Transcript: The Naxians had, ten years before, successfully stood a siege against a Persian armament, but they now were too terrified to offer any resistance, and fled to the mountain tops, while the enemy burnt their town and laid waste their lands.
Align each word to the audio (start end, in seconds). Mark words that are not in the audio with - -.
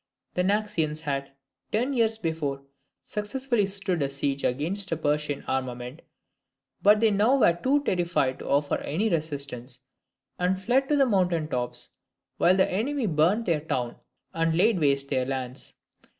The 0.33 0.41
Naxians 0.41 1.01
had, 1.01 1.29
ten 1.71 1.93
years 1.93 2.17
before, 2.17 2.63
successfully 3.03 3.67
stood 3.67 4.01
a 4.01 4.09
siege 4.09 4.43
against 4.43 4.91
a 4.91 4.97
Persian 4.97 5.43
armament, 5.47 6.01
but 6.81 6.99
they 6.99 7.11
now 7.11 7.37
were 7.39 7.53
too 7.53 7.83
terrified 7.83 8.39
to 8.39 8.49
offer 8.49 8.79
any 8.79 9.09
resistance, 9.09 9.81
and 10.39 10.59
fled 10.59 10.89
to 10.89 10.95
the 10.95 11.05
mountain 11.05 11.47
tops, 11.49 11.91
while 12.37 12.55
the 12.57 12.67
enemy 12.71 13.05
burnt 13.05 13.45
their 13.45 13.61
town 13.61 13.95
and 14.33 14.57
laid 14.57 14.79
waste 14.79 15.09
their 15.09 15.27
lands. 15.27 15.75